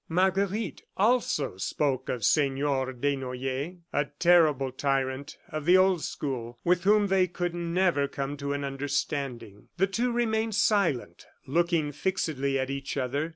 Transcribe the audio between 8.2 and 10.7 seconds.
to an understanding. The two remained